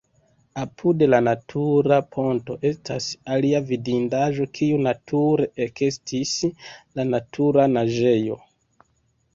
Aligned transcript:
Apud 0.59 1.03
la 1.13 1.17
natura 1.25 1.99
ponto 2.15 2.57
estas 2.69 3.09
alia 3.35 3.61
vidindaĵo 3.73 4.49
kiu 4.57 4.81
nature 4.89 5.49
ekestis, 5.69 6.35
la 6.99 7.09
Natura 7.15 7.69
Naĝejo. 7.79 8.43